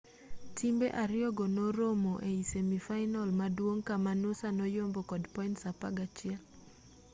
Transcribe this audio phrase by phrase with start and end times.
[0.57, 6.37] timbe ariyogo norom e semi fainal maduong' kama noosa noyombo kod points 11